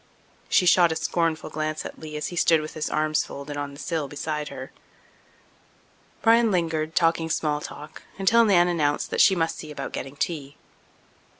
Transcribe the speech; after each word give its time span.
She 0.49 0.65
shot 0.65 0.91
a 0.91 0.95
scornful 0.95 1.51
glance 1.51 1.85
at 1.85 1.99
Lee 1.99 2.17
as 2.17 2.29
he 2.29 2.35
stood 2.35 2.59
with 2.59 2.73
his 2.73 2.89
arms 2.89 3.23
folded 3.23 3.55
on 3.55 3.75
the 3.75 3.79
sill 3.79 4.07
beside 4.07 4.47
her. 4.49 4.71
Bryan 6.23 6.49
lingered, 6.49 6.95
talking 6.95 7.29
small 7.29 7.61
talk, 7.61 8.01
until 8.17 8.43
Nan 8.43 8.67
announced 8.67 9.11
that 9.11 9.21
she 9.21 9.35
must 9.35 9.59
see 9.59 9.69
about 9.69 9.93
getting 9.93 10.15
tea. 10.15 10.57